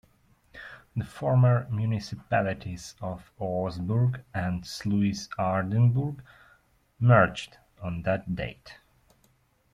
The 0.95 1.05
former 1.05 1.67
municipalities 1.69 2.95
of 3.01 3.29
Oostburg 3.39 4.23
and 4.33 4.63
Sluis-Aardenburg 4.63 6.21
merged 6.99 7.57
on 7.83 8.01
that 8.01 8.33
date. 8.35 8.79